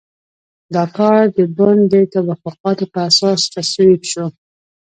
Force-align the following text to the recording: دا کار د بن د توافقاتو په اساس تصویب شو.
دا 0.73 0.83
کار 0.97 1.19
د 1.35 1.37
بن 1.57 1.77
د 1.91 1.93
توافقاتو 2.13 2.85
په 2.93 2.99
اساس 3.09 3.41
تصویب 3.53 4.01
شو. 4.11 4.25